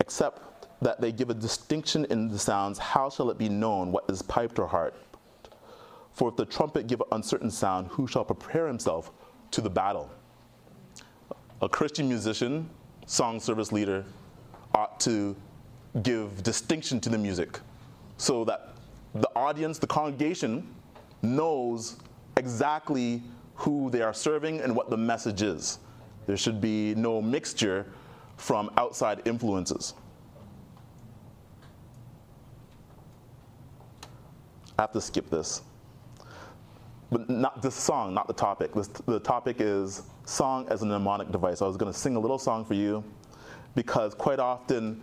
[0.00, 0.40] except
[0.80, 4.22] that they give a distinction in the sounds, how shall it be known what is
[4.22, 4.94] piped or heart?
[6.12, 9.10] For if the trumpet give an uncertain sound, who shall prepare himself
[9.50, 10.10] to the battle?
[11.60, 12.68] A Christian musician,
[13.06, 14.04] song service leader,
[14.74, 15.36] ought to
[16.02, 17.60] give distinction to the music
[18.16, 18.73] so that
[19.14, 20.66] the audience, the congregation,
[21.22, 21.96] knows
[22.36, 23.22] exactly
[23.54, 25.78] who they are serving and what the message is.
[26.26, 27.86] There should be no mixture
[28.36, 29.94] from outside influences.
[34.78, 35.62] I have to skip this.
[37.12, 38.74] But not this song, not the topic.
[38.74, 41.62] This, the topic is song as a mnemonic device.
[41.62, 43.04] I was going to sing a little song for you
[43.76, 45.00] because quite often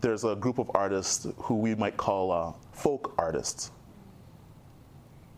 [0.00, 3.70] there's a group of artists who we might call uh, folk artists.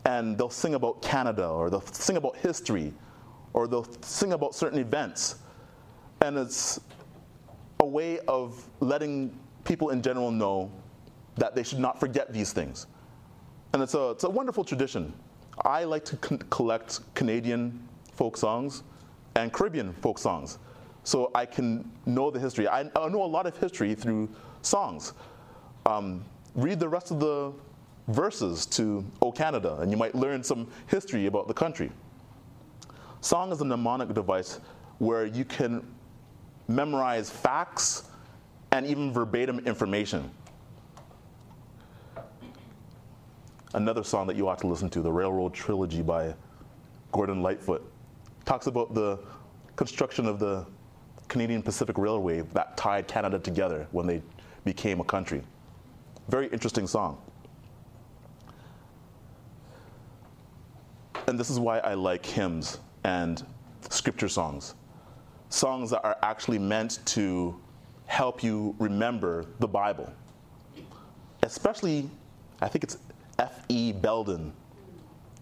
[0.04, 2.92] And they'll sing about Canada or they'll sing about history
[3.52, 5.36] or they'll sing about certain events.
[6.20, 6.80] And it's
[7.80, 10.70] a way of letting people in general know
[11.36, 12.86] that they should not forget these things.
[13.72, 15.12] And it's a, it's a wonderful tradition.
[15.64, 18.82] I like to con- collect Canadian folk songs
[19.36, 20.58] and Caribbean folk songs
[21.05, 22.68] so I can know the history.
[22.68, 24.28] I, I know a lot of history through
[24.62, 25.12] songs.
[25.86, 26.24] Um,
[26.55, 27.53] read the rest of the
[28.09, 31.90] verses to O Canada, and you might learn some history about the country.
[33.20, 34.61] Song is a mnemonic device
[34.98, 35.86] where you can
[36.68, 38.05] memorize facts
[38.70, 40.30] and even verbatim information.
[43.74, 46.34] Another song that you ought to listen to, the Railroad Trilogy by
[47.11, 47.90] Gordon Lightfoot,
[48.44, 49.18] talks about the
[49.76, 50.66] construction of the
[51.33, 54.20] Canadian Pacific Railway that tied Canada together when they
[54.66, 55.43] became a country.
[56.28, 57.16] Very interesting song.
[61.26, 63.43] And this is why I like hymns and
[63.89, 64.74] scripture songs.
[65.49, 67.59] Songs that are actually meant to
[68.05, 70.12] help you remember the Bible.
[71.43, 72.11] Especially,
[72.61, 72.99] I think it's
[73.39, 73.93] F.E.
[73.93, 74.53] Belden.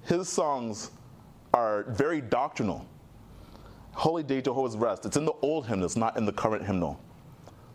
[0.04, 0.92] His songs
[1.52, 2.86] are very doctrinal.
[3.92, 5.06] Holy Day, Jehovah's Rest.
[5.06, 7.00] It's in the old hymnal, it's not in the current hymnal.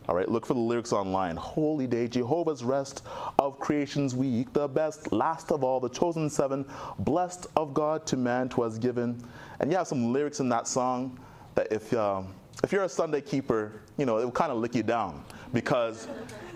[0.08, 1.36] All right, look for the lyrics online.
[1.36, 3.04] Holy day, Jehovah's rest
[3.40, 6.64] of creation's week, the best, last of all, the chosen seven,
[7.00, 9.20] blessed of God to man twas given.
[9.60, 11.20] And you have some lyrics in that song
[11.56, 12.22] that if, uh,
[12.64, 16.08] if you're a Sunday keeper, you know, it will kind of lick you down because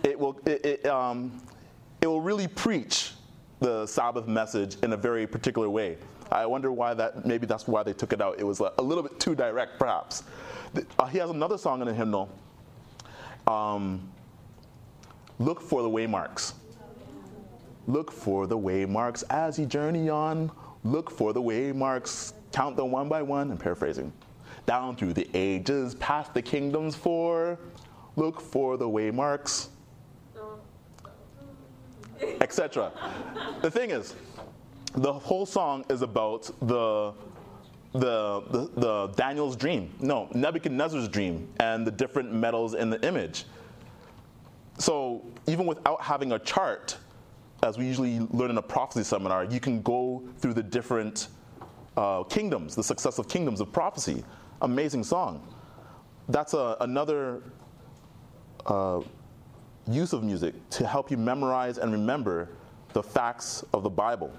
[0.04, 1.42] it will, it, it, um,
[2.02, 3.14] it will really preach
[3.62, 5.98] the Sabbath message in a very particular way.
[6.32, 8.40] I wonder why that, maybe that's why they took it out.
[8.40, 10.24] It was a, little bit too direct, perhaps.
[10.98, 12.30] Uh, he has another song in the hymnal
[13.50, 14.08] um,
[15.40, 16.54] look four the waymarks.
[17.88, 20.52] Look for the waymarks as you journey on.
[20.84, 22.34] Look for the waymarks.
[22.52, 23.50] Count them one by one.
[23.52, 24.14] I'm paraphrasing.
[24.68, 27.58] Down through the ages, past the kingdoms for.
[28.16, 29.70] Look for the waymarks,
[32.42, 32.92] etc.
[33.62, 34.14] The thing is,
[34.94, 37.14] the whole song is about the
[37.92, 39.92] the, the, the, Daniel's dream.
[40.00, 43.46] No, Nebuchadnezzar's dream and the different metals in the image.
[44.78, 46.98] So even without having a chart,
[47.64, 51.30] as we usually learn in a prophecy seminar, you can go through the different
[51.98, 54.24] uh, kingdoms, the successive kingdoms of prophecy.
[54.62, 55.46] Amazing song.
[56.28, 57.42] That's a, another
[58.68, 59.02] uh,
[59.88, 62.50] use of music to help you memorize and remember
[62.94, 64.32] the facts of the Bible.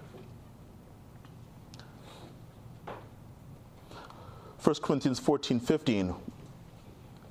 [4.63, 6.15] 1 Corinthians 14 15,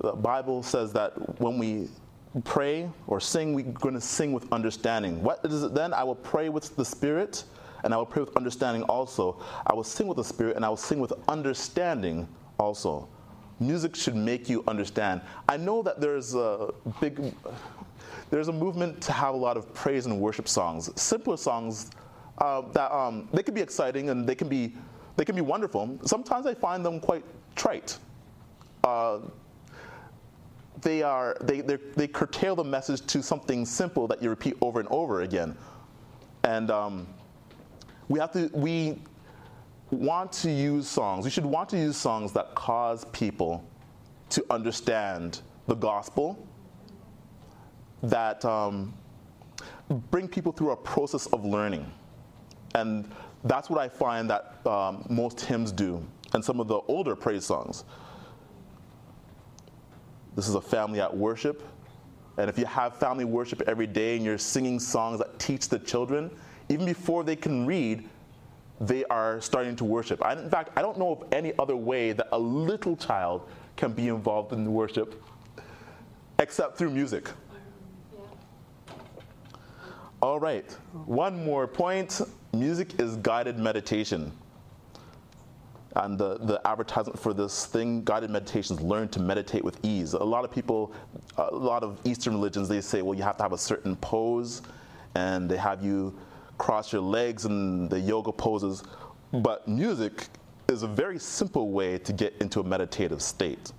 [0.00, 1.88] the Bible says that when we
[2.44, 5.22] pray or sing, we're going to sing with understanding.
[5.22, 5.94] What is it then?
[5.94, 7.44] I will pray with the Spirit
[7.84, 9.40] and I will pray with understanding also.
[9.66, 12.28] I will sing with the Spirit and I will sing with understanding
[12.58, 13.08] also.
[13.60, 15.20] Music should make you understand.
[15.48, 17.32] I know that there's a big,
[18.30, 21.90] there's a movement to have a lot of praise and worship songs, simpler songs
[22.38, 24.74] uh, that um, they can be exciting and they can be
[25.20, 25.98] they can be wonderful.
[26.06, 27.22] Sometimes I find them quite
[27.54, 27.98] trite.
[28.82, 29.18] Uh,
[30.80, 34.88] they, are, they, they curtail the message to something simple that you repeat over and
[34.88, 35.54] over again.
[36.44, 37.06] And um,
[38.08, 38.98] we have to, we
[39.90, 43.62] want to use songs, we should want to use songs that cause people
[44.30, 46.48] to understand the gospel,
[48.04, 48.94] that um,
[50.10, 51.84] bring people through a process of learning.
[52.74, 53.06] And
[53.44, 57.44] that's what I find that um, most hymns do, and some of the older praise
[57.44, 57.84] songs.
[60.36, 61.62] This is a family at worship.
[62.38, 65.78] And if you have family worship every day and you're singing songs that teach the
[65.78, 66.30] children,
[66.68, 68.08] even before they can read,
[68.80, 70.24] they are starting to worship.
[70.24, 73.92] I, in fact, I don't know of any other way that a little child can
[73.92, 75.22] be involved in worship
[76.38, 77.28] except through music.
[80.22, 80.70] All right,
[81.04, 82.20] one more point
[82.52, 84.32] music is guided meditation.
[85.96, 90.12] And the, the advertisement for this thing, guided meditations, learn to meditate with ease.
[90.12, 90.92] A lot of people,
[91.36, 94.62] a lot of Eastern religions, they say, well, you have to have a certain pose,
[95.16, 96.16] and they have you
[96.58, 98.84] cross your legs in the yoga poses.
[99.32, 100.28] But music
[100.68, 103.72] is a very simple way to get into a meditative state.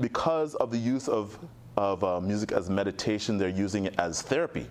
[0.00, 1.38] Because of the use of,
[1.78, 4.66] of uh, music as meditation, they're using it as therapy.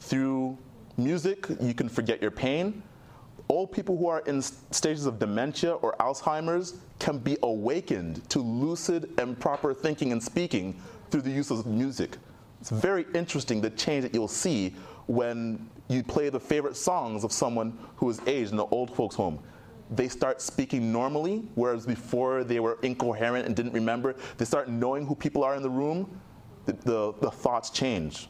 [0.00, 0.56] Through
[0.96, 2.82] music, you can forget your pain.
[3.50, 9.10] Old people who are in stages of dementia or Alzheimer's can be awakened to lucid
[9.18, 10.80] and proper thinking and speaking
[11.10, 12.16] through the use of music.
[12.62, 14.74] It's very interesting the change that you'll see
[15.08, 19.14] when you play the favorite songs of someone who is aged in an old folks'
[19.14, 19.38] home.
[19.90, 24.16] They start speaking normally, whereas before they were incoherent and didn't remember.
[24.36, 26.20] They start knowing who people are in the room.
[26.66, 28.28] The, the, the thoughts change.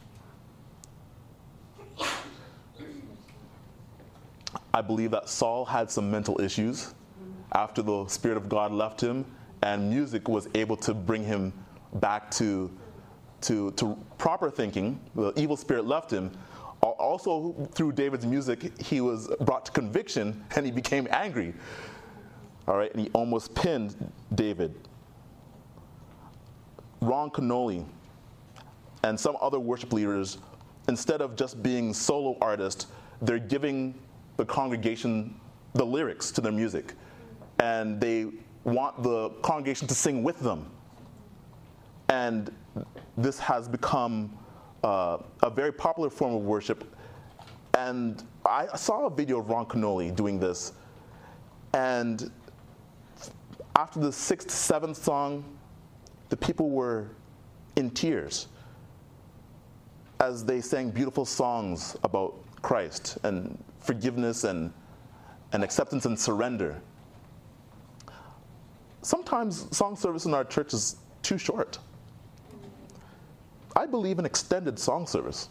[4.73, 6.93] I believe that Saul had some mental issues
[7.51, 9.25] after the Spirit of God left him,
[9.61, 11.51] and music was able to bring him
[11.95, 12.71] back to,
[13.41, 14.99] to, to proper thinking.
[15.15, 16.31] The evil spirit left him.
[16.81, 21.53] Also, through David's music, he was brought to conviction and he became angry.
[22.67, 23.95] All right, and he almost pinned
[24.35, 24.73] David.
[27.01, 27.85] Ron Kenoly
[29.03, 30.37] and some other worship leaders,
[30.87, 32.87] instead of just being solo artists,
[33.21, 33.95] they're giving
[34.37, 35.39] the congregation
[35.73, 36.93] the lyrics to their music.
[37.59, 38.27] And they
[38.63, 40.69] want the congregation to sing with them.
[42.09, 42.51] And
[43.17, 44.37] this has become
[44.83, 46.95] uh, a very popular form of worship.
[47.77, 50.73] And I saw a video of Ron Kenoly doing this.
[51.73, 52.31] And
[53.75, 55.43] after the sixth, seventh song,
[56.29, 57.09] the people were
[57.75, 58.47] in tears
[60.19, 64.73] as they sang beautiful songs about Christ and forgiveness and,
[65.53, 66.81] and acceptance and surrender.
[69.01, 71.79] Sometimes song service in our church is too short.
[73.79, 75.47] I believe in extended song service.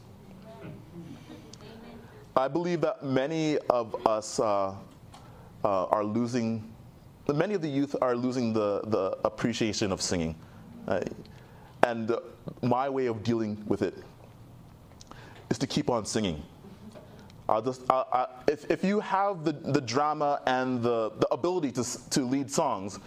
[2.36, 4.74] I believe that many of us uh,
[5.64, 6.70] uh, are losing,
[7.26, 10.36] many of the youth are losing the, the appreciation of singing.
[10.86, 11.00] Uh,
[11.84, 12.14] and
[12.60, 13.96] my way of dealing with it
[15.48, 16.42] is to keep on singing.
[17.48, 17.80] I'll just,
[18.46, 22.98] if, if you have the, the drama and the, the ability to, to lead songs,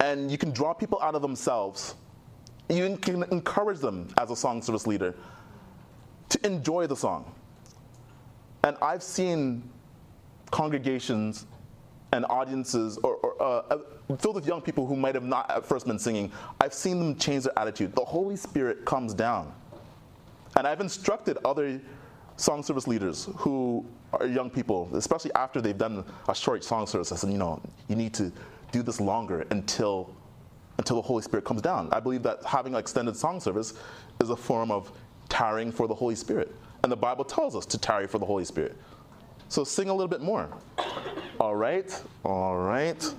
[0.00, 1.94] and you can draw people out of themselves,
[2.68, 5.14] you can encourage them as a song service leader
[6.30, 7.32] to enjoy the song.
[8.62, 9.68] And I've seen
[10.50, 11.46] congregations
[12.12, 13.78] and audiences or, or uh,
[14.18, 17.16] filled with young people who might have not at first been singing, I've seen them
[17.16, 17.94] change their attitude.
[17.94, 19.52] The Holy Spirit comes down.
[20.56, 21.80] And I've instructed other
[22.36, 27.10] song service leaders who are young people, especially after they've done a short song service.
[27.12, 28.32] I said, you know, you need to
[28.70, 30.14] do this longer until
[30.78, 31.88] until the Holy Spirit comes down.
[31.92, 33.74] I believe that having an extended song service
[34.20, 34.90] is a form of
[35.28, 36.54] tarrying for the Holy Spirit.
[36.82, 38.76] And the Bible tells us to tarry for the Holy Spirit.
[39.48, 40.48] So sing a little bit more.
[41.40, 43.14] All right, all right.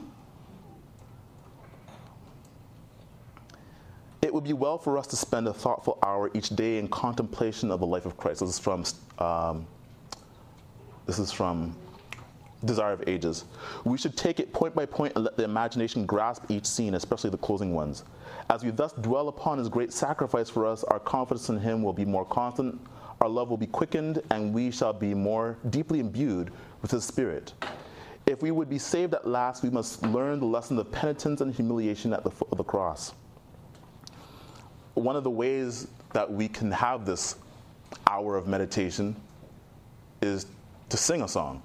[4.22, 7.72] It would be well for us to spend a thoughtful hour each day in contemplation
[7.72, 8.40] of the life of Christ.
[8.40, 8.84] This is from,
[9.20, 9.68] um,
[11.06, 11.76] this is from
[12.66, 13.46] Desire of Ages.
[13.84, 17.30] We should take it point by point and let the imagination grasp each scene, especially
[17.30, 18.04] the closing ones.
[18.50, 21.94] As we thus dwell upon his great sacrifice for us, our confidence in him will
[21.94, 22.80] be more constant,
[23.22, 26.52] our love will be quickened, and we shall be more deeply imbued
[26.82, 27.54] with his spirit.
[28.26, 31.54] If we would be saved at last, we must learn the lesson of penitence and
[31.54, 33.14] humiliation at the foot of the cross.
[34.96, 37.36] One of the ways that we can have this
[38.10, 39.16] hour of meditation
[40.22, 40.48] is
[40.90, 41.62] to sing a song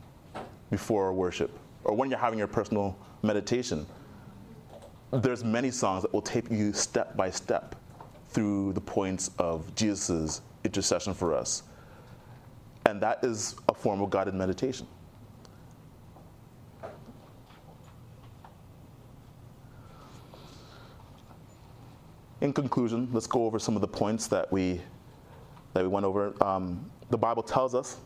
[0.71, 3.87] before worship or when you're having your personal meditation.
[5.11, 7.75] There's many songs that will take you step by step
[8.29, 11.65] through the points of Jesus' intercession for us.
[12.87, 14.87] And that is a form of guided meditation.
[22.41, 24.81] In conclusion, let's go over some of the points that we
[25.75, 26.35] that we went over.
[26.43, 27.99] Um, the Bible tells us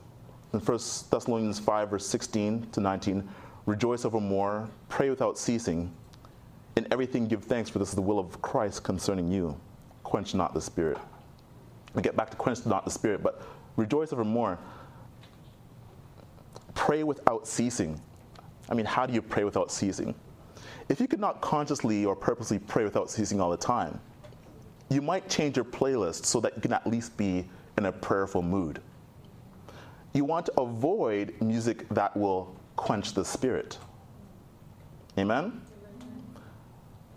[0.55, 0.79] in 1
[1.11, 3.29] Thessalonians 5, verse 16 to 19,
[3.67, 5.93] rejoice evermore, pray without ceasing.
[6.77, 9.59] In everything give thanks, for this is the will of Christ concerning you.
[10.05, 10.99] Quench not the spirit.
[11.95, 13.43] We get back to quench not the spirit, but
[13.77, 14.59] rejoice evermore.
[16.75, 18.01] Pray without ceasing.
[18.69, 20.15] I mean, how do you pray without ceasing?
[20.89, 24.01] If you could not consciously or purposely pray without ceasing all the time,
[24.89, 27.49] you might change your playlist so that you can at least be
[27.79, 28.81] in a prayerful mood
[30.15, 33.79] You want to avoid music that will quench the spirit.
[35.19, 35.61] Amen?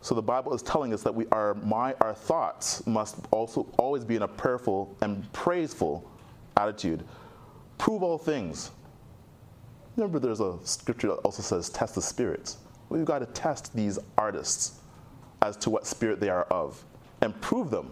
[0.01, 4.03] So the Bible is telling us that we are my our thoughts must also always
[4.03, 6.09] be in a prayerful and praiseful
[6.55, 7.03] attitude.
[7.77, 8.71] Prove all things.
[9.95, 12.57] Remember there's a scripture that also says test the spirits.
[12.89, 14.79] We've got to test these artists
[15.43, 16.83] as to what spirit they are of
[17.21, 17.91] and prove them.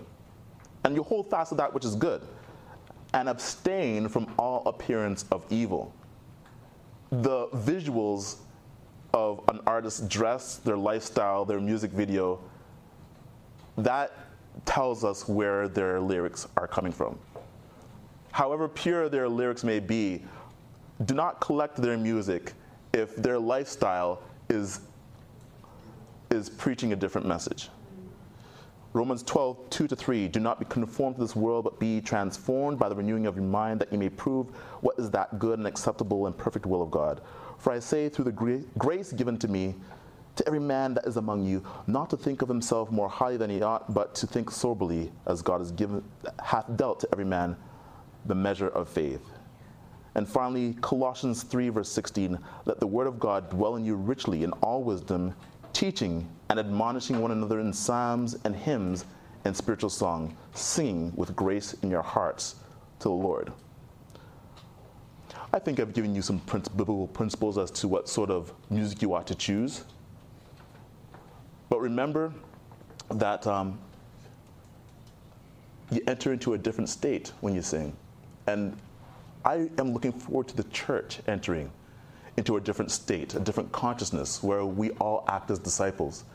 [0.84, 2.22] And you hold fast to that which is good
[3.16, 5.93] and abstain from all appearance of evil.
[7.11, 8.36] The visuals
[9.13, 12.41] of an artist's dress, their lifestyle, their music video,
[13.78, 14.11] that
[14.66, 17.18] tells us where their lyrics are coming from.
[18.34, 20.22] However pure their lyrics may be,
[21.05, 22.51] do not collect their music
[22.91, 24.82] if their lifestyle is,
[26.32, 27.70] is preaching a different message.
[28.96, 30.30] Romans 12, 2 to 3.
[30.30, 33.43] Do not be conformed to this world, but be transformed by the renewing of your
[33.43, 34.48] mind, that you may prove
[34.80, 37.20] what is that good and acceptable and perfect will of God.
[37.58, 39.76] For I say, through the grace given to me,
[40.38, 43.50] to every man that is among you, not to think of himself more highly than
[43.50, 46.02] he ought, but to think soberly, as God has given,
[46.41, 47.58] hath dealt to every man
[48.26, 49.22] the measure of faith.
[50.16, 54.46] And finally, Colossians 3, verse 16 let the word of God dwell in you richly
[54.46, 55.36] in all wisdom,
[55.76, 59.03] teaching and admonishing one another in psalms and hymns
[59.43, 62.55] and spiritual song, singing with grace in your hearts
[62.99, 63.51] to the Lord.
[65.53, 69.13] I think I've given you some biblical principles as to what sort of music you
[69.13, 69.84] ought to choose.
[71.69, 72.34] But remember
[73.09, 73.78] that um,
[75.91, 77.93] you enter into a different state when you sing.
[78.47, 78.78] And
[79.43, 81.69] I am looking forward to the church entering
[82.38, 86.26] into a different state, a different consciousness where we all act as disciples.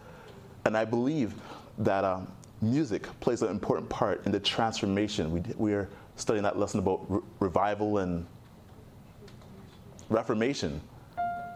[0.65, 1.35] And I believe
[1.79, 2.29] that um,
[2.63, 5.33] music plays an important part in the transformation.
[5.33, 8.27] We, we are studying that lesson about re- revival and
[10.09, 10.81] reformation.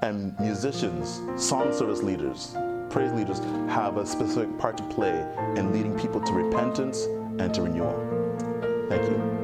[0.02, 2.56] And musicians, song service leaders,
[2.90, 3.38] praise leaders
[3.68, 5.26] have a specific part to play
[5.56, 7.04] in leading people to repentance
[7.38, 7.94] and to renewal.
[8.88, 9.43] Thank you.